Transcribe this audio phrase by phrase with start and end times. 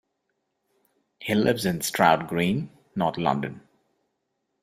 [1.19, 3.61] He lives in Stroud Green, North London.